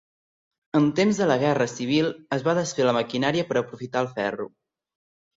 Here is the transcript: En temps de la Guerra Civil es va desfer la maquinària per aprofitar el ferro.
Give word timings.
En 0.77 0.85
temps 0.99 1.17
de 1.23 1.25
la 1.31 1.35
Guerra 1.43 1.67
Civil 1.73 2.07
es 2.37 2.45
va 2.47 2.55
desfer 2.59 2.87
la 2.87 2.93
maquinària 2.99 3.45
per 3.51 3.55
aprofitar 3.61 4.03
el 4.07 4.09
ferro. 4.15 4.49